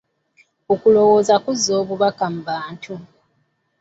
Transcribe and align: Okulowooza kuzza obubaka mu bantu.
Okulowooza 0.73 1.35
kuzza 1.43 1.71
obubaka 1.81 2.25
mu 2.33 2.41
bantu. 2.49 2.93